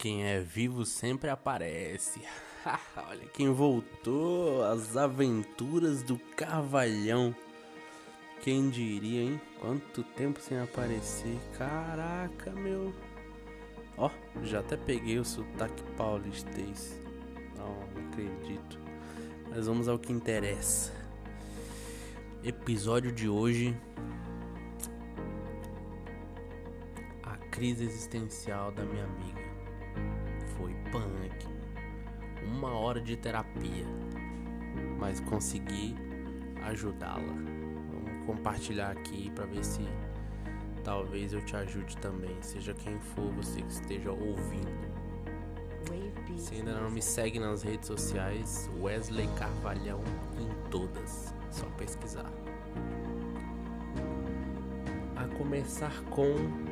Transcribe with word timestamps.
Quem 0.00 0.22
é 0.22 0.38
vivo 0.38 0.86
sempre 0.86 1.28
aparece. 1.28 2.22
Olha 2.96 3.26
quem 3.34 3.52
voltou, 3.52 4.62
as 4.62 4.96
aventuras 4.96 6.04
do 6.04 6.16
Carvalhão. 6.36 7.34
Quem 8.40 8.70
diria, 8.70 9.22
hein? 9.22 9.40
Quanto 9.60 10.04
tempo 10.04 10.40
sem 10.40 10.56
aparecer. 10.60 11.36
Caraca, 11.58 12.52
meu. 12.52 12.94
Ó, 13.96 14.08
já 14.44 14.60
até 14.60 14.76
peguei 14.76 15.18
o 15.18 15.24
sotaque 15.24 15.82
paulistês. 15.96 17.02
Não, 17.56 17.74
não 17.92 18.08
acredito. 18.08 18.78
Mas 19.50 19.66
vamos 19.66 19.88
ao 19.88 19.98
que 19.98 20.12
interessa. 20.12 20.92
Episódio 22.44 23.10
de 23.10 23.28
hoje. 23.28 23.76
A 27.24 27.36
crise 27.50 27.82
existencial 27.82 28.70
da 28.70 28.84
minha 28.84 29.02
amiga. 29.02 29.47
Punk. 31.00 31.46
Uma 32.44 32.70
hora 32.70 33.00
de 33.00 33.16
terapia. 33.16 33.86
Mas 34.98 35.20
consegui 35.20 35.94
ajudá-la. 36.62 37.20
Vamos 37.22 38.26
compartilhar 38.26 38.90
aqui 38.90 39.30
para 39.30 39.46
ver 39.46 39.64
se 39.64 39.82
talvez 40.84 41.32
eu 41.32 41.44
te 41.44 41.56
ajude 41.56 41.96
também, 41.98 42.36
seja 42.40 42.74
quem 42.74 42.98
for 42.98 43.30
você 43.32 43.62
que 43.62 43.72
esteja 43.72 44.10
ouvindo. 44.10 44.88
Se 46.36 46.54
ainda 46.54 46.80
não 46.80 46.90
me 46.90 47.02
segue 47.02 47.40
nas 47.40 47.62
redes 47.62 47.86
sociais, 47.88 48.70
Wesley 48.80 49.28
Carvalhão 49.36 50.00
em 50.38 50.70
todas, 50.70 51.34
só 51.50 51.66
pesquisar. 51.70 52.30
A 55.16 55.26
começar 55.36 55.92
com 56.10 56.67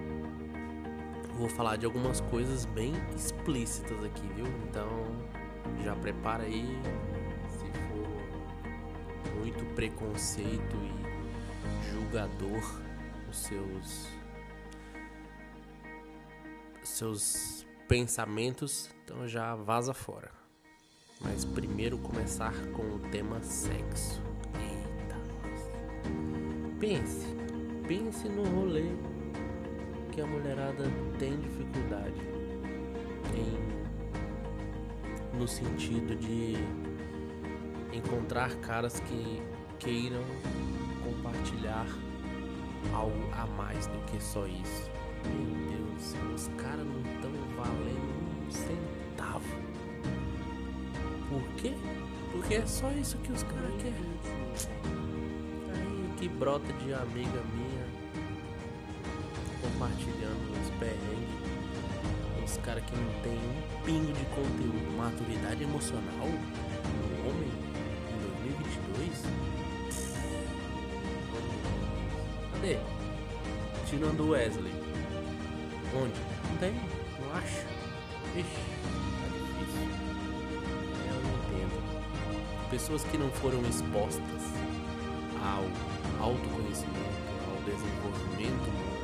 vou 1.37 1.49
falar 1.49 1.77
de 1.77 1.85
algumas 1.85 2.21
coisas 2.21 2.65
bem 2.65 2.95
explícitas 3.15 4.03
aqui, 4.05 4.27
viu? 4.35 4.47
Então 4.69 4.89
já 5.85 5.95
prepara 5.95 6.45
aí 6.45 6.67
se 7.51 7.67
for 7.89 9.35
muito 9.39 9.65
preconceito 9.75 10.77
e 10.77 11.91
julgador 11.91 12.81
os 13.29 13.37
seus 13.37 14.09
seus 16.83 17.67
pensamentos, 17.87 18.91
então 19.05 19.29
já 19.29 19.55
vaza 19.55 19.93
fora. 19.93 20.31
Mas 21.21 21.45
primeiro 21.45 21.99
começar 21.99 22.55
com 22.73 22.83
o 22.83 22.99
tema 23.11 23.43
sexo. 23.43 24.23
Eita. 24.55 25.17
Pense, 26.79 27.27
pense 27.87 28.29
no 28.29 28.45
rolê 28.45 29.16
que 30.17 30.23
a 30.23 30.27
mulherada 30.27 30.91
tem 31.19 31.39
dificuldade 31.39 32.19
em 33.35 33.77
no 35.39 35.47
sentido 35.47 36.17
de 36.17 36.55
encontrar 37.93 38.57
caras 38.61 38.99
que 39.01 39.43
queiram 39.79 40.25
compartilhar 41.05 41.87
algo 42.95 43.31
a 43.35 43.47
mais 43.59 43.87
do 43.89 43.99
que 44.07 44.19
só 44.19 44.47
isso. 44.47 44.91
Meu 45.27 45.69
Deus 45.69 46.15
os 46.35 46.49
caras 46.63 46.87
não 46.87 47.01
estão 47.13 47.31
valendo 47.55 48.47
um 48.47 48.51
centavo. 48.51 49.55
Por 51.29 51.43
quê? 51.59 51.75
Porque 52.33 52.55
é 52.55 52.65
só 52.65 52.91
isso 52.93 53.19
que 53.19 53.33
os 53.33 53.43
caras 53.43 53.75
querem. 53.83 54.17
Aí 55.75 56.11
que 56.17 56.27
brota 56.27 56.73
de 56.73 56.95
amiga 56.95 57.43
minha 57.55 57.66
compartilhando 59.87 60.51
os 60.61 60.71
perrengues. 60.79 61.37
Os 62.45 62.57
caras 62.59 62.85
que 62.85 62.97
não 62.97 63.13
tem 63.23 63.33
um 63.33 63.85
pingo 63.85 64.13
de 64.13 64.25
conteúdo, 64.27 64.97
maturidade 64.97 65.63
emocional 65.63 66.27
no 66.27 67.29
homem 67.29 67.51
em 68.11 68.19
2022. 68.45 69.23
Cadê? 72.53 72.79
Tirando 73.89 74.21
o 74.21 74.31
Wesley. 74.31 74.73
Onde? 75.95 76.21
Não 76.51 76.57
tem? 76.59 76.73
Não 76.73 77.37
acho. 77.37 77.65
Ixi, 78.37 78.47
tá. 78.47 79.27
Pessoas 82.71 83.05
que 83.05 83.17
não 83.17 83.31
foram 83.31 83.61
expostas 83.63 84.43
ao 85.41 85.65
autoconhecimento, 86.21 87.27
ao 87.49 87.63
desenvolvimento 87.63 88.96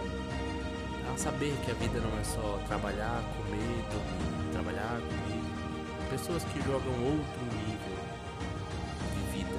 a 1.13 1.17
saber 1.19 1.55
que 1.65 1.71
a 1.71 1.75
vida 1.75 2.01
não 2.01 2.19
é 2.19 2.25
só 2.25 2.59
trabalhar, 2.67 3.23
comer, 3.37 3.85
dormir, 3.93 4.53
trabalhar, 4.53 4.99
comer. 5.01 6.09
Pessoas 6.11 6.43
que 6.45 6.59
jogam 6.63 6.93
outro 7.05 7.43
nível 7.53 7.99
de 9.13 9.21
vida. 9.37 9.57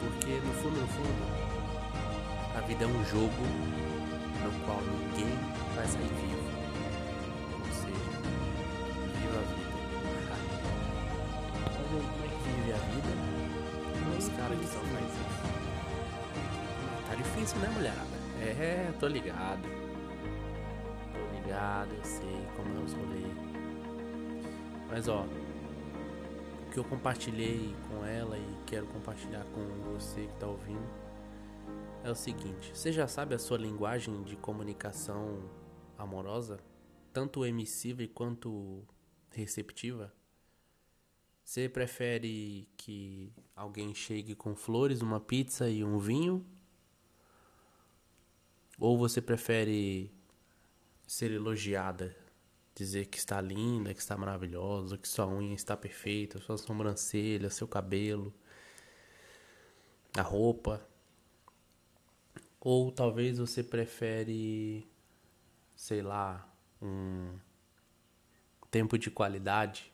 Porque 0.00 0.32
no 0.46 0.52
fundo, 0.54 0.80
no 0.80 0.86
fundo, 0.88 1.24
a 2.56 2.60
vida 2.60 2.84
é 2.84 2.86
um 2.86 3.04
jogo 3.06 3.42
no 4.42 4.66
qual 4.66 4.80
ninguém 4.82 5.32
vai 5.74 5.86
sair 5.86 6.12
vivo. 6.20 6.44
Você 7.68 7.88
viva 9.16 9.38
a 9.38 9.46
vida. 9.54 9.76
Como 11.76 11.98
é 12.22 12.28
que 12.28 12.38
vive 12.50 12.72
a 12.72 12.76
vida 12.76 13.36
os 14.18 14.28
caras 14.30 14.58
que 14.58 14.66
são 14.66 14.82
mais 14.92 15.12
Tá 17.08 17.14
difícil, 17.14 17.58
né, 17.60 17.68
mulherada? 17.74 18.16
É, 18.40 18.92
tô 18.98 19.06
ligado. 19.06 19.75
Eu 21.56 22.04
sei 22.04 22.46
como 22.54 22.78
é 22.78 22.84
os 22.84 22.92
rolês. 22.92 23.34
Mas 24.90 25.08
ó, 25.08 25.24
o 25.24 26.70
que 26.70 26.78
eu 26.78 26.84
compartilhei 26.84 27.74
com 27.88 28.04
ela 28.04 28.36
e 28.36 28.56
quero 28.66 28.86
compartilhar 28.88 29.42
com 29.54 29.92
você 29.92 30.26
que 30.26 30.34
tá 30.34 30.46
ouvindo 30.46 30.86
é 32.04 32.10
o 32.10 32.14
seguinte: 32.14 32.76
você 32.76 32.92
já 32.92 33.08
sabe 33.08 33.34
a 33.34 33.38
sua 33.38 33.56
linguagem 33.56 34.22
de 34.22 34.36
comunicação 34.36 35.50
amorosa, 35.96 36.60
tanto 37.10 37.44
emissiva 37.46 38.06
quanto 38.06 38.86
receptiva? 39.30 40.12
Você 41.42 41.70
prefere 41.70 42.68
que 42.76 43.32
alguém 43.54 43.94
chegue 43.94 44.34
com 44.34 44.54
flores, 44.54 45.00
uma 45.00 45.20
pizza 45.20 45.70
e 45.70 45.82
um 45.82 45.98
vinho? 45.98 46.44
Ou 48.78 48.98
você 48.98 49.22
prefere 49.22 50.15
ser 51.06 51.30
elogiada, 51.30 52.16
dizer 52.74 53.06
que 53.06 53.18
está 53.18 53.40
linda, 53.40 53.94
que 53.94 54.00
está 54.00 54.16
maravilhosa, 54.16 54.98
que 54.98 55.08
sua 55.08 55.26
unha 55.26 55.54
está 55.54 55.76
perfeita, 55.76 56.40
sua 56.40 56.58
sobrancelha, 56.58 57.48
seu 57.48 57.68
cabelo, 57.68 58.34
a 60.16 60.22
roupa? 60.22 60.86
Ou 62.60 62.90
talvez 62.90 63.38
você 63.38 63.62
prefere, 63.62 64.86
sei 65.74 66.02
lá, 66.02 66.46
um 66.82 67.38
tempo 68.70 68.98
de 68.98 69.10
qualidade, 69.10 69.92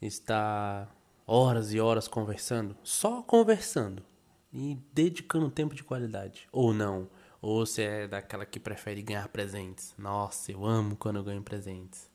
estar 0.00 0.94
horas 1.26 1.72
e 1.72 1.80
horas 1.80 2.08
conversando, 2.08 2.76
só 2.82 3.22
conversando 3.22 4.04
e 4.52 4.76
dedicando 4.92 5.50
tempo 5.50 5.74
de 5.74 5.84
qualidade. 5.84 6.48
Ou 6.52 6.74
não, 6.74 7.08
ou 7.42 7.66
você 7.66 7.82
é 7.82 8.08
daquela 8.08 8.46
que 8.46 8.60
prefere 8.60 9.02
ganhar 9.02 9.26
presentes. 9.28 9.92
Nossa, 9.98 10.52
eu 10.52 10.64
amo 10.64 10.96
quando 10.96 11.16
eu 11.16 11.24
ganho 11.24 11.42
presentes. 11.42 12.08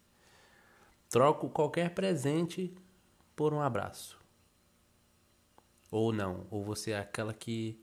Troco 1.09 1.49
qualquer 1.49 1.93
presente 1.93 2.73
por 3.35 3.53
um 3.53 3.59
abraço. 3.59 4.17
Ou 5.91 6.13
não, 6.13 6.47
ou 6.49 6.63
você 6.63 6.91
é 6.91 6.99
aquela 6.99 7.33
que 7.33 7.77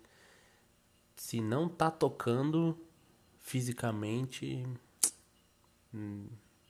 se 1.14 1.42
não 1.42 1.68
tá 1.68 1.90
tocando 1.90 2.78
fisicamente, 3.38 4.66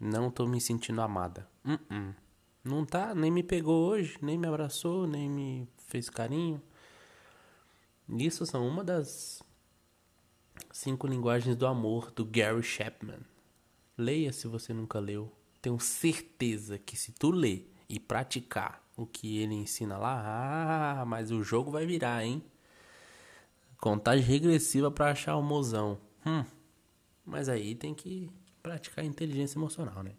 não 0.00 0.28
tô 0.28 0.44
me 0.44 0.60
sentindo 0.60 1.00
amada. 1.00 1.48
Uh 1.64 1.78
-uh. 1.92 2.14
Não 2.64 2.84
tá, 2.84 3.14
nem 3.14 3.30
me 3.30 3.42
pegou 3.42 3.90
hoje, 3.90 4.18
nem 4.20 4.38
me 4.38 4.48
abraçou, 4.48 5.06
nem 5.06 5.28
me 5.28 5.68
fez 5.86 6.10
carinho. 6.10 6.60
Isso 8.08 8.44
são 8.44 8.66
uma 8.66 8.82
das 8.82 9.42
cinco 10.74 11.06
linguagens 11.06 11.54
do 11.54 11.68
amor 11.68 12.10
do 12.10 12.24
Gary 12.24 12.60
Chapman. 12.60 13.20
Leia 13.96 14.32
se 14.32 14.48
você 14.48 14.74
nunca 14.74 14.98
leu. 14.98 15.30
Tenho 15.62 15.78
certeza 15.78 16.76
que 16.80 16.96
se 16.96 17.12
tu 17.12 17.30
ler 17.30 17.72
e 17.88 18.00
praticar 18.00 18.84
o 18.96 19.06
que 19.06 19.38
ele 19.38 19.54
ensina 19.54 19.96
lá, 19.96 21.00
ah, 21.00 21.04
mas 21.04 21.30
o 21.30 21.44
jogo 21.44 21.70
vai 21.70 21.86
virar, 21.86 22.24
hein? 22.24 22.42
Contagem 23.78 24.24
regressiva 24.24 24.90
para 24.90 25.12
achar 25.12 25.36
o 25.36 25.42
mozão. 25.42 25.96
Hum. 26.26 26.44
Mas 27.24 27.48
aí 27.48 27.76
tem 27.76 27.94
que 27.94 28.28
praticar 28.60 29.04
inteligência 29.04 29.56
emocional, 29.56 30.02
né? 30.02 30.16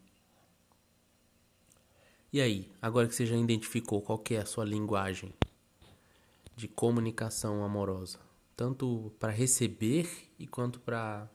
E 2.32 2.40
aí, 2.40 2.72
agora 2.80 3.06
que 3.06 3.14
você 3.14 3.26
já 3.26 3.36
identificou 3.36 4.00
qual 4.00 4.18
que 4.18 4.34
é 4.34 4.38
a 4.38 4.46
sua 4.46 4.64
linguagem 4.64 5.34
de 6.56 6.66
comunicação 6.66 7.62
amorosa, 7.62 8.18
tanto 8.56 9.12
para 9.20 9.30
receber 9.30 10.25
e 10.38 10.46
quanto 10.46 10.80
para 10.80 11.30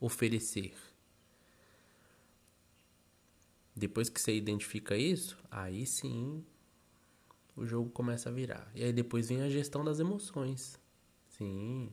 oferecer. 0.00 0.74
Depois 3.74 4.08
que 4.08 4.20
você 4.20 4.34
identifica 4.34 4.96
isso, 4.96 5.38
aí 5.50 5.86
sim 5.86 6.44
o 7.54 7.66
jogo 7.66 7.90
começa 7.90 8.28
a 8.28 8.32
virar. 8.32 8.70
E 8.74 8.82
aí 8.82 8.92
depois 8.92 9.28
vem 9.28 9.42
a 9.42 9.48
gestão 9.48 9.84
das 9.84 9.98
emoções. 9.98 10.80
Sim. 11.28 11.92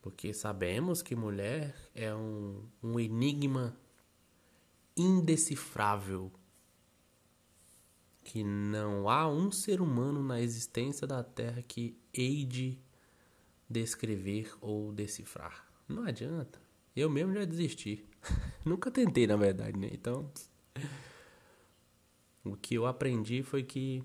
Porque 0.00 0.32
sabemos 0.32 1.02
que 1.02 1.14
mulher 1.16 1.74
é 1.94 2.14
um, 2.14 2.62
um 2.82 3.00
enigma 3.00 3.76
indecifrável. 4.96 6.32
Que 8.22 8.44
não 8.44 9.08
há 9.08 9.26
um 9.28 9.50
ser 9.50 9.80
humano 9.80 10.22
na 10.22 10.40
existência 10.40 11.06
da 11.06 11.22
Terra 11.22 11.62
que 11.62 11.96
hei 12.12 12.44
de 12.44 12.78
descrever 13.68 14.52
ou 14.60 14.92
decifrar. 14.92 15.66
Não 15.88 16.04
adianta. 16.04 16.60
Eu 16.94 17.08
mesmo 17.08 17.32
já 17.32 17.44
desisti. 17.44 18.04
Nunca 18.64 18.90
tentei, 18.90 19.26
na 19.26 19.36
verdade, 19.36 19.78
né? 19.78 19.88
Então, 19.92 20.30
o 22.44 22.56
que 22.56 22.74
eu 22.74 22.86
aprendi 22.86 23.42
foi 23.42 23.62
que 23.62 24.02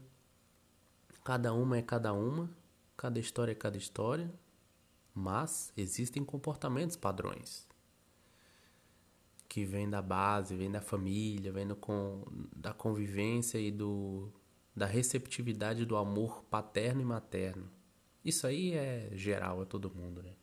cada 1.23 1.53
uma 1.53 1.77
é 1.77 1.81
cada 1.81 2.13
uma, 2.13 2.49
cada 2.95 3.19
história 3.19 3.51
é 3.51 3.55
cada 3.55 3.77
história, 3.77 4.31
mas 5.13 5.71
existem 5.77 6.23
comportamentos 6.23 6.95
padrões 6.95 7.67
que 9.53 9.65
vêm 9.65 9.87
da 9.87 10.01
base, 10.01 10.55
vêm 10.55 10.71
da 10.71 10.81
família, 10.81 11.51
vêm 11.51 11.67
com, 11.75 12.23
da 12.55 12.73
convivência 12.73 13.59
e 13.59 13.69
do, 13.71 14.33
da 14.75 14.87
receptividade 14.87 15.85
do 15.85 15.95
amor 15.95 16.43
paterno 16.45 17.01
e 17.01 17.05
materno. 17.05 17.69
Isso 18.23 18.47
aí 18.47 18.73
é 18.73 19.09
geral 19.13 19.61
a 19.61 19.65
todo 19.65 19.93
mundo, 19.93 20.23
né? 20.23 20.33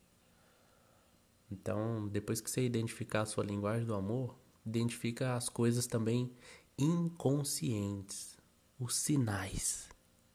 Então, 1.50 2.06
depois 2.08 2.40
que 2.40 2.50
você 2.50 2.64
identificar 2.64 3.22
a 3.22 3.26
sua 3.26 3.42
linguagem 3.42 3.86
do 3.86 3.94
amor, 3.94 4.38
identifica 4.64 5.34
as 5.34 5.48
coisas 5.48 5.86
também 5.86 6.32
inconscientes, 6.78 8.38
os 8.78 8.94
sinais. 8.96 9.88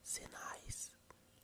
Sinais. 0.04 0.92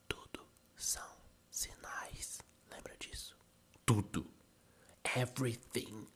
Tudo 0.08 0.46
são 0.76 1.18
sinais. 1.50 2.40
Lembra 2.70 2.96
disso? 3.00 3.38
Tudo. 3.86 4.26
Everything. 5.16 6.08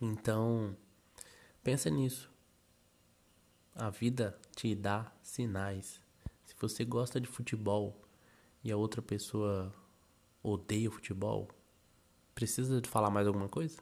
Então, 0.00 0.76
pensa 1.62 1.88
nisso. 1.88 2.30
A 3.74 3.90
vida 3.90 4.38
te 4.54 4.74
dá 4.74 5.10
sinais. 5.22 6.03
Se 6.44 6.54
você 6.60 6.84
gosta 6.84 7.20
de 7.20 7.26
futebol 7.26 8.02
e 8.62 8.70
a 8.70 8.76
outra 8.76 9.00
pessoa 9.00 9.74
odeia 10.42 10.90
futebol, 10.90 11.48
precisa 12.34 12.80
de 12.80 12.88
falar 12.88 13.10
mais 13.10 13.26
alguma 13.26 13.48
coisa? 13.48 13.78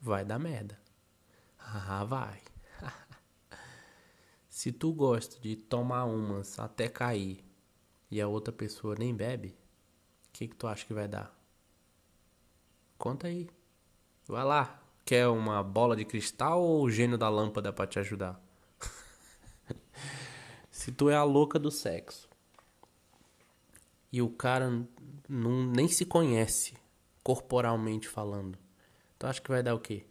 Vai 0.00 0.24
dar 0.24 0.38
merda. 0.38 0.78
Ah, 1.58 2.04
vai. 2.04 2.40
Se 4.48 4.72
tu 4.72 4.92
gosta 4.92 5.40
de 5.40 5.56
tomar 5.56 6.04
umas 6.04 6.58
até 6.58 6.88
cair 6.88 7.44
e 8.10 8.20
a 8.20 8.28
outra 8.28 8.52
pessoa 8.52 8.94
nem 8.98 9.14
bebe, 9.14 9.48
o 9.48 10.32
que, 10.32 10.48
que 10.48 10.56
tu 10.56 10.66
acha 10.66 10.86
que 10.86 10.94
vai 10.94 11.08
dar? 11.08 11.34
Conta 12.98 13.28
aí. 13.28 13.48
Vai 14.26 14.44
lá. 14.44 14.82
Quer 15.04 15.28
uma 15.28 15.62
bola 15.62 15.96
de 15.96 16.04
cristal 16.04 16.62
ou 16.62 16.84
o 16.84 16.90
gênio 16.90 17.16
da 17.16 17.28
lâmpada 17.28 17.72
para 17.72 17.86
te 17.86 17.98
ajudar? 17.98 18.40
Se 20.90 20.94
tu 20.96 21.08
é 21.08 21.14
a 21.14 21.22
louca 21.22 21.56
do 21.56 21.70
sexo 21.70 22.28
e 24.10 24.20
o 24.20 24.28
cara 24.28 24.68
não, 25.28 25.64
nem 25.64 25.86
se 25.86 26.04
conhece 26.04 26.74
corporalmente 27.22 28.08
falando, 28.08 28.58
tu 29.16 29.24
acha 29.24 29.40
que 29.40 29.52
vai 29.52 29.62
dar 29.62 29.76
o 29.76 29.78
quê? 29.78 30.04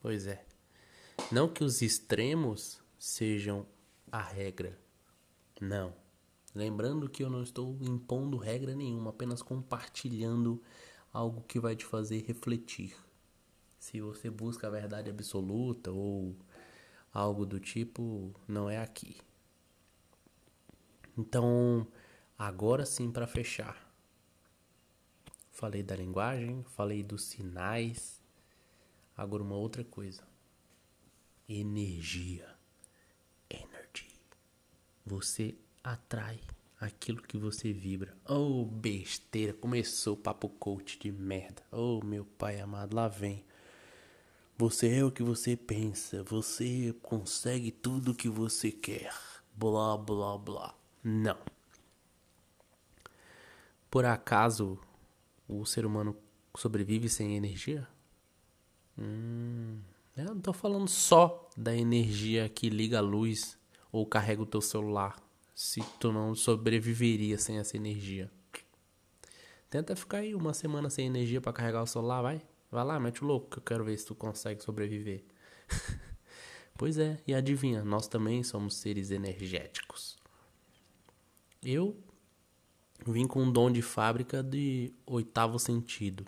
Pois 0.00 0.26
é. 0.26 0.46
Não 1.30 1.46
que 1.46 1.62
os 1.62 1.82
extremos 1.82 2.80
sejam 2.98 3.66
a 4.10 4.22
regra. 4.22 4.78
Não. 5.60 5.92
Lembrando 6.54 7.06
que 7.06 7.22
eu 7.22 7.28
não 7.28 7.42
estou 7.42 7.76
impondo 7.82 8.38
regra 8.38 8.74
nenhuma, 8.74 9.10
apenas 9.10 9.42
compartilhando 9.42 10.62
algo 11.12 11.42
que 11.42 11.60
vai 11.60 11.76
te 11.76 11.84
fazer 11.84 12.24
refletir. 12.26 12.96
Se 13.78 14.00
você 14.00 14.30
busca 14.30 14.68
a 14.68 14.70
verdade 14.70 15.10
absoluta 15.10 15.90
ou 15.92 16.34
algo 17.12 17.44
do 17.44 17.60
tipo, 17.60 18.34
não 18.48 18.70
é 18.70 18.78
aqui. 18.78 19.16
Então, 21.16 21.86
agora 22.38 22.86
sim 22.86 23.10
para 23.10 23.26
fechar. 23.26 23.92
Falei 25.50 25.82
da 25.82 25.94
linguagem, 25.94 26.64
falei 26.64 27.02
dos 27.02 27.24
sinais. 27.24 28.22
Agora 29.16 29.42
uma 29.42 29.56
outra 29.56 29.84
coisa. 29.84 30.26
Energia. 31.48 32.48
Energy. 33.50 34.08
Você 35.04 35.54
atrai 35.84 36.40
aquilo 36.80 37.22
que 37.22 37.36
você 37.36 37.72
vibra. 37.72 38.16
Oh, 38.26 38.64
besteira, 38.64 39.52
começou 39.52 40.14
o 40.14 40.16
papo 40.20 40.48
coach 40.48 40.98
de 40.98 41.12
merda. 41.12 41.62
Oh, 41.70 42.00
meu 42.02 42.24
pai 42.24 42.60
amado, 42.60 42.96
lá 42.96 43.06
vem. 43.06 43.44
Você 44.58 44.96
é 44.96 45.04
o 45.04 45.10
que 45.10 45.22
você 45.22 45.56
pensa, 45.56 46.22
você 46.22 46.94
consegue 47.02 47.70
tudo 47.70 48.12
o 48.12 48.14
que 48.14 48.28
você 48.28 48.70
quer. 48.70 49.12
Blá 49.54 49.96
blá 49.96 50.38
blá. 50.38 50.74
Não. 51.02 51.38
Por 53.90 54.04
acaso 54.04 54.78
o 55.48 55.64
ser 55.64 55.84
humano 55.84 56.16
sobrevive 56.56 57.08
sem 57.08 57.36
energia? 57.36 57.88
Hum, 58.98 59.80
eu 60.16 60.26
não 60.26 60.40
tô 60.40 60.52
falando 60.52 60.88
só 60.88 61.48
da 61.56 61.74
energia 61.74 62.48
que 62.48 62.68
liga 62.68 62.98
a 62.98 63.02
luz 63.02 63.58
ou 63.90 64.06
carrega 64.06 64.42
o 64.42 64.46
teu 64.46 64.60
celular. 64.60 65.16
Se 65.54 65.80
tu 65.98 66.12
não 66.12 66.34
sobreviveria 66.34 67.38
sem 67.38 67.58
essa 67.58 67.76
energia. 67.76 68.30
Tenta 69.68 69.96
ficar 69.96 70.18
aí 70.18 70.34
uma 70.34 70.52
semana 70.52 70.90
sem 70.90 71.06
energia 71.06 71.40
para 71.40 71.52
carregar 71.52 71.82
o 71.82 71.86
celular, 71.86 72.22
vai. 72.22 72.42
Vai 72.72 72.84
lá, 72.86 72.98
mete 72.98 73.22
o 73.22 73.26
louco 73.26 73.50
que 73.50 73.58
eu 73.58 73.62
quero 73.62 73.84
ver 73.84 73.98
se 73.98 74.06
tu 74.06 74.14
consegue 74.14 74.62
sobreviver. 74.64 75.22
pois 76.78 76.96
é, 76.96 77.20
e 77.26 77.34
adivinha, 77.34 77.84
nós 77.84 78.08
também 78.08 78.42
somos 78.42 78.76
seres 78.76 79.10
energéticos. 79.10 80.16
Eu 81.62 81.94
vim 83.06 83.26
com 83.26 83.42
um 83.42 83.52
dom 83.52 83.70
de 83.70 83.82
fábrica 83.82 84.42
de 84.42 84.90
oitavo 85.04 85.58
sentido. 85.58 86.24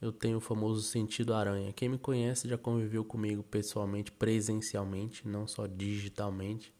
Eu 0.00 0.10
tenho 0.10 0.38
o 0.38 0.40
famoso 0.40 0.80
sentido 0.80 1.34
aranha. 1.34 1.74
Quem 1.74 1.90
me 1.90 1.98
conhece 1.98 2.48
já 2.48 2.56
conviveu 2.56 3.04
comigo 3.04 3.42
pessoalmente, 3.42 4.10
presencialmente, 4.10 5.28
não 5.28 5.46
só 5.46 5.66
digitalmente. 5.66 6.72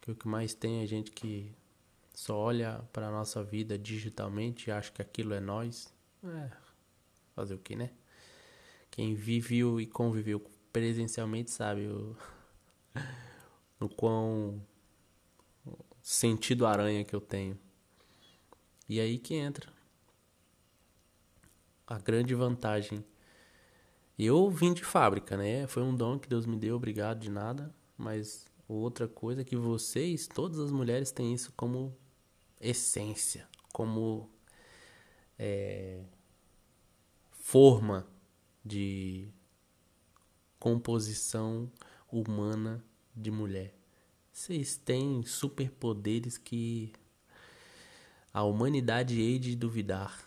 Que 0.00 0.10
o 0.10 0.16
que 0.16 0.26
mais 0.26 0.54
tem 0.54 0.82
é 0.82 0.86
gente 0.86 1.10
que 1.10 1.54
só 2.14 2.34
olha 2.34 2.82
para 2.94 3.08
a 3.08 3.10
nossa 3.10 3.44
vida 3.44 3.78
digitalmente 3.78 4.70
e 4.70 4.72
acha 4.72 4.90
que 4.90 5.02
aquilo 5.02 5.34
é 5.34 5.40
nós. 5.40 5.92
É, 6.24 6.50
fazer 7.34 7.54
o 7.54 7.58
que, 7.58 7.76
né? 7.76 7.90
Quem 8.96 9.14
viveu 9.14 9.78
e 9.78 9.86
conviveu 9.86 10.40
presencialmente 10.72 11.50
sabe 11.50 11.86
o, 11.86 12.16
o 13.78 13.90
quão 13.90 14.58
sentido 16.00 16.64
aranha 16.66 17.04
que 17.04 17.14
eu 17.14 17.20
tenho. 17.20 17.58
E 18.88 18.98
aí 18.98 19.18
que 19.18 19.34
entra 19.34 19.70
a 21.86 21.98
grande 21.98 22.34
vantagem. 22.34 23.04
Eu 24.18 24.48
vim 24.48 24.72
de 24.72 24.82
fábrica, 24.82 25.36
né? 25.36 25.66
Foi 25.66 25.82
um 25.82 25.94
dom 25.94 26.18
que 26.18 26.26
Deus 26.26 26.46
me 26.46 26.56
deu, 26.56 26.76
obrigado 26.76 27.20
de 27.20 27.30
nada. 27.30 27.74
Mas 27.98 28.46
outra 28.66 29.06
coisa 29.06 29.42
é 29.42 29.44
que 29.44 29.56
vocês, 29.56 30.26
todas 30.26 30.58
as 30.58 30.72
mulheres, 30.72 31.12
têm 31.12 31.34
isso 31.34 31.52
como 31.54 31.94
essência, 32.58 33.46
como 33.74 34.30
é, 35.38 36.02
forma 37.30 38.15
de 38.66 39.28
composição 40.58 41.70
humana 42.10 42.84
de 43.14 43.30
mulher. 43.30 43.74
Vocês 44.32 44.76
têm 44.76 45.22
superpoderes 45.22 46.36
que 46.36 46.92
a 48.32 48.42
humanidade 48.42 49.20
hei 49.20 49.38
de 49.38 49.54
duvidar. 49.56 50.22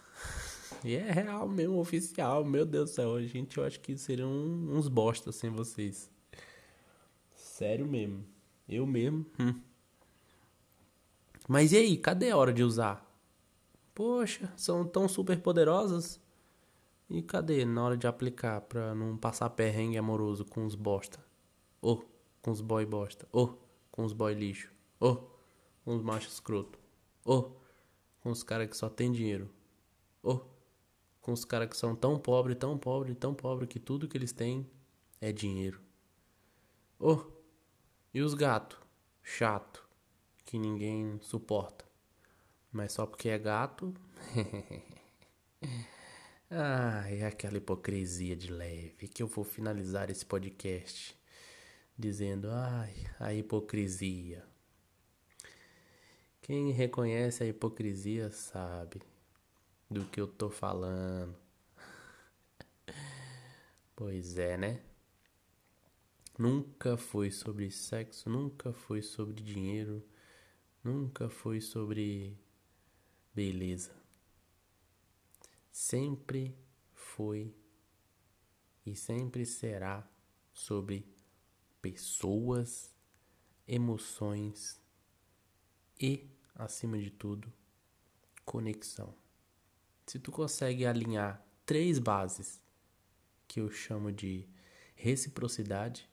E 0.81 0.96
é 0.96 1.12
real 1.12 1.50
mesmo, 1.50 1.77
oficial. 1.77 2.46
Meu 2.46 2.65
Deus 2.65 2.91
do 2.91 2.93
céu, 2.93 3.22
gente, 3.27 3.58
eu 3.58 3.65
acho 3.65 3.81
que 3.81 3.98
seriam 3.98 4.31
uns 4.31 4.88
bostas 4.88 5.36
sem 5.36 5.50
vocês. 5.50 6.10
Sério 7.34 7.86
mesmo. 7.86 8.24
Eu 8.65 8.86
mesmo. 8.86 9.25
Hum. 9.38 9.60
Mas 11.50 11.74
e 11.74 11.77
aí, 11.77 11.98
cadê 11.98 12.29
a 12.29 12.38
hora 12.38 12.53
de 12.53 12.63
usar? 12.63 13.05
Poxa, 13.93 14.53
são 14.55 14.86
tão 14.88 15.10
super 15.10 15.41
poderosas. 15.41 16.17
E 17.09 17.23
cadê 17.23 17.65
na 17.65 17.83
hora 17.83 17.97
de 17.97 18.05
aplicar 18.05 18.61
pra 18.61 18.93
não 18.93 19.17
passar 19.17 19.49
perrengue 19.49 19.97
amoroso 19.97 20.45
com 20.45 20.63
os 20.63 20.75
bosta? 20.75 21.19
Ou 21.81 22.07
com 22.41 22.51
os 22.51 22.61
boy 22.61 22.85
bosta? 22.85 23.27
Ou 23.31 23.59
com 23.91 24.05
os 24.05 24.13
boy 24.13 24.33
lixo? 24.35 24.71
Ou 24.99 25.35
com 25.83 25.95
os 25.95 26.03
machos 26.03 26.33
escroto? 26.33 26.77
Ou 27.25 27.59
com 28.21 28.29
os 28.29 28.43
caras 28.43 28.69
que 28.69 28.77
só 28.77 28.89
tem 28.89 29.11
dinheiro? 29.11 29.49
Ou 30.21 30.47
com 31.19 31.31
os 31.31 31.43
caras 31.43 31.69
que 31.69 31.77
são 31.77 31.95
tão 31.95 32.19
pobres, 32.19 32.57
tão 32.57 32.77
pobres, 32.77 33.17
tão 33.17 33.33
pobres 33.33 33.69
que 33.69 33.79
tudo 33.79 34.07
que 34.07 34.15
eles 34.15 34.31
têm 34.31 34.69
é 35.19 35.31
dinheiro. 35.31 35.81
Oh, 36.99 37.23
e 38.13 38.21
os 38.21 38.35
gatos? 38.35 38.77
Chato, 39.23 39.87
que 40.45 40.59
ninguém 40.59 41.19
suporta. 41.21 41.85
Mas 42.71 42.93
só 42.93 43.07
porque 43.07 43.29
é 43.29 43.39
gato. 43.39 43.93
Ai, 46.51 47.21
aquela 47.23 47.57
hipocrisia 47.57 48.35
de 48.35 48.51
leve 48.51 49.07
que 49.07 49.21
eu 49.21 49.27
vou 49.27 49.43
finalizar 49.43 50.09
esse 50.09 50.25
podcast 50.25 51.15
dizendo: 51.95 52.49
ai, 52.49 53.05
a 53.19 53.31
hipocrisia. 53.33 54.43
Quem 56.41 56.71
reconhece 56.71 57.43
a 57.43 57.47
hipocrisia 57.47 58.31
sabe 58.31 58.99
do 59.89 60.05
que 60.05 60.19
eu 60.19 60.27
tô 60.27 60.49
falando. 60.49 61.35
Pois 63.95 64.37
é, 64.37 64.57
né? 64.57 64.81
Nunca 66.37 66.95
foi 66.97 67.29
sobre 67.29 67.69
sexo, 67.69 68.29
nunca 68.29 68.71
foi 68.71 69.01
sobre 69.01 69.43
dinheiro, 69.43 70.01
nunca 70.83 71.29
foi 71.29 71.59
sobre 71.59 72.39
beleza. 73.35 73.98
Sempre 75.71 76.57
foi 76.93 77.55
e 78.85 78.95
sempre 78.95 79.45
será 79.45 80.07
sobre 80.53 81.05
pessoas, 81.81 82.93
emoções 83.67 84.81
e, 85.99 86.29
acima 86.55 86.97
de 86.97 87.11
tudo, 87.11 87.51
conexão. 88.43 89.15
Se 90.05 90.19
tu 90.19 90.31
consegue 90.31 90.85
alinhar 90.85 91.45
três 91.65 91.99
bases 91.99 92.59
que 93.47 93.59
eu 93.59 93.69
chamo 93.69 94.11
de 94.11 94.49
reciprocidade, 94.95 96.09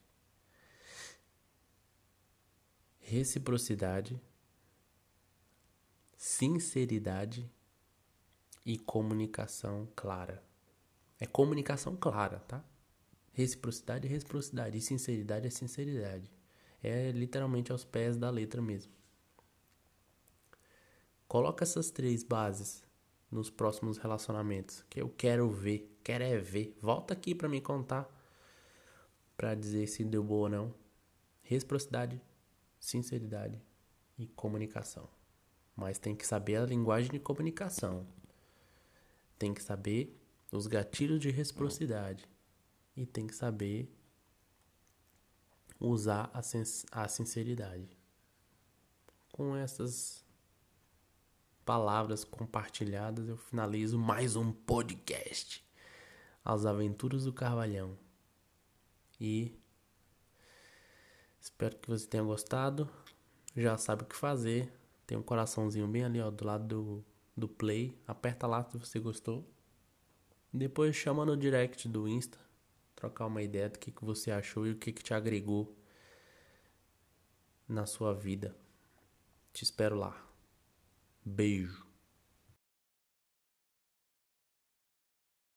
reciprocidade, 2.99 4.21
sinceridade 6.17 7.51
e 8.67 8.77
comunicação 8.77 9.89
clara. 9.95 10.43
É 11.21 11.25
comunicação 11.25 11.95
clara, 11.97 12.41
tá? 12.41 12.65
Reciprocidade 13.33 14.09
é 14.09 14.11
reciprocidade. 14.11 14.77
E 14.77 14.81
sinceridade 14.81 15.47
é 15.47 15.51
sinceridade. 15.51 16.29
É 16.83 17.13
literalmente 17.13 17.71
aos 17.71 17.85
pés 17.85 18.17
da 18.17 18.29
letra 18.29 18.61
mesmo. 18.61 18.93
Coloca 21.29 21.63
essas 21.63 21.93
três 21.93 22.25
bases 22.25 22.85
nos 23.31 23.51
próximos 23.51 23.99
relacionamentos. 23.99 24.85
Que 24.91 25.01
eu 25.01 25.09
quero 25.09 25.49
ver. 25.49 25.97
Quero 26.03 26.25
é 26.25 26.37
ver. 26.37 26.77
Volta 26.83 27.15
aqui 27.15 27.37
para 27.37 27.49
me 27.49 27.61
contar. 27.61 28.13
Pra 29.37 29.55
dizer 29.55 29.87
se 29.87 30.05
deu 30.05 30.25
boa 30.25 30.45
ou 30.45 30.49
não. 30.49 30.75
Reciprocidade, 31.43 32.21
sinceridade 32.81 33.63
e 34.19 34.27
comunicação. 34.27 35.09
Mas 35.77 35.99
tem 35.99 36.17
que 36.17 36.27
saber 36.27 36.57
a 36.57 36.67
linguagem 36.67 37.13
de 37.13 37.21
comunicação. 37.21 38.05
Tem 39.39 39.53
que 39.53 39.63
saber 39.63 40.19
os 40.51 40.67
gatilhos 40.67 41.21
de 41.21 41.31
reciprocidade 41.31 42.27
e 42.97 43.05
tem 43.05 43.27
que 43.27 43.35
saber 43.35 43.93
usar 45.79 46.31
a, 46.33 46.41
a 47.03 47.09
sinceridade. 47.09 47.97
Com 49.31 49.55
essas 49.55 50.25
palavras 51.65 52.25
compartilhadas, 52.25 53.29
eu 53.29 53.37
finalizo 53.37 53.99
mais 53.99 54.37
um 54.37 54.53
podcast. 54.53 55.65
As 56.45 56.65
Aventuras 56.65 57.25
do 57.25 57.33
Carvalhão. 57.33 57.99
E 59.21 59.59
espero 61.41 61.77
que 61.77 61.89
você 61.89 62.07
tenha 62.07 62.23
gostado. 62.23 62.89
Já 63.55 63.77
sabe 63.77 64.05
o 64.05 64.07
que 64.07 64.17
fazer. 64.17 64.73
Tem 65.07 65.19
um 65.19 65.23
coraçãozinho 65.23 65.89
bem 65.89 66.05
ali, 66.05 66.21
ó, 66.21 66.31
do 66.31 66.45
lado 66.45 66.67
do, 66.67 67.05
do 67.37 67.49
play. 67.49 67.97
Aperta 68.07 68.47
lá 68.47 68.65
se 68.65 68.79
você 68.79 68.99
gostou. 68.99 69.49
Depois 70.53 70.97
chama 70.97 71.25
no 71.25 71.37
direct 71.37 71.89
do 71.89 72.09
Insta 72.09 72.39
trocar 72.97 73.27
uma 73.27 73.43
ideia 73.43 73.69
do 73.69 73.79
que, 73.79 73.93
que 73.93 74.05
você 74.05 74.31
achou 74.31 74.67
e 74.67 74.73
o 74.73 74.77
que, 74.77 74.91
que 74.91 75.03
te 75.03 75.13
agregou 75.13 75.77
na 77.69 77.85
sua 77.85 78.15
vida. 78.15 78.57
Te 79.53 79.63
espero 79.63 79.97
lá. 79.97 80.27
Beijo. 81.23 81.86